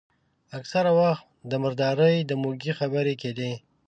اکثره 0.57 0.91
وخت 0.99 1.25
د 1.51 1.53
مردارۍ 1.63 2.17
د 2.25 2.31
موږي 2.43 2.71
خبرې 2.79 3.13
کېدې. 3.21 3.51